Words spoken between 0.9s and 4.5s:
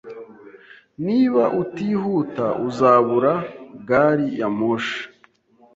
Niba utihuta, uzabura gari ya